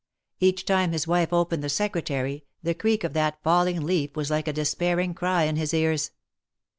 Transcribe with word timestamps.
Each 0.39 0.65
time 0.65 0.93
his 0.93 1.05
wife 1.05 1.31
opened 1.31 1.63
the 1.63 1.69
Secretary, 1.69 2.43
the 2.63 2.73
creak 2.73 3.03
of 3.03 3.13
that 3.13 3.37
falling 3.43 3.83
leaf 3.85 4.15
was 4.15 4.31
like 4.31 4.47
a 4.47 4.51
despairing 4.53 5.13
cry 5.13 5.43
in 5.43 5.57
his 5.57 5.75
ears. 5.75 6.09